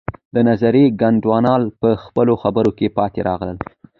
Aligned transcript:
د 0.33 0.35
مناظرې 0.43 0.83
ګډونوال 1.01 1.63
په 1.81 1.89
خپلو 2.03 2.33
خبرو 2.41 2.71
کې 2.77 2.87
پاتې 2.97 3.19
راغلل. 3.29 3.57